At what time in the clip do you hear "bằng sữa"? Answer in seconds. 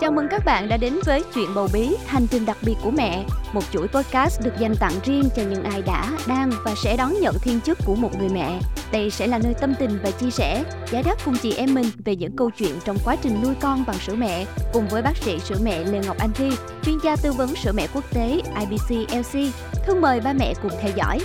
13.86-14.14